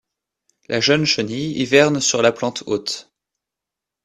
La 0.67 0.79
jeune 0.79 1.05
chenille 1.05 1.51
hiverne 1.61 1.99
sur 2.01 2.23
la 2.23 2.31
plante 2.31 2.63
hôte. 2.65 3.13